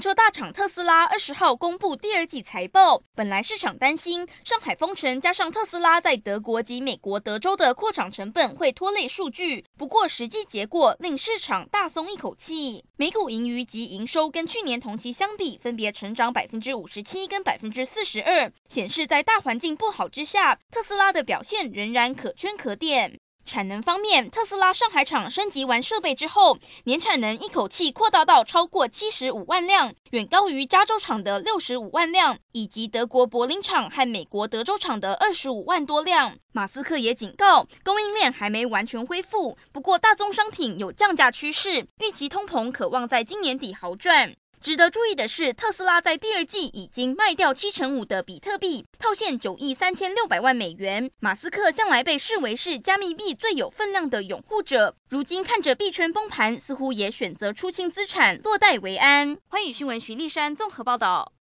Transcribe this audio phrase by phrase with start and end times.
[0.00, 23.18] 车大厂特斯拉二十号公布第二季财报，本来市场担心上海封城加上特斯拉在德国及美国德州的扩厂成本会拖累数据，不过实际结果令市场大松一口气，每股盈余及营收跟去年同期相比分别成长百分之五十七跟百分之四十二，显示在大环境不好之下，特斯拉的表现仍然可圈可点。
[23.46, 36.36] 产能方面，特斯拉上海厂升级完设备之后，年产能一口气扩大到超过七十五万辆，远高于加州厂的六十五万辆，以及德国柏林厂和美国德州厂的二十五万多辆。
[36.52, 44.34] 马斯克也警告，供应链还没完全恢复，不过大宗商品有降价趋势，预期通膨可望在今年底好转。
[44.60, 51.08] 值得注意的是，特斯拉在第二季已经卖掉七成五的比特币，套现九亿三千六百万美元。
[51.20, 59.36] 马斯克向来被视为是加密币最有分量的拥护者，如今看着币圈崩盘，似乎也选择出清资产，落袋为安。
[59.48, 61.32] 欢迎新闻徐立山综合报道。